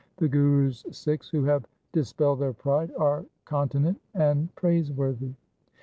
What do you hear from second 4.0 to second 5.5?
and praiseworthy.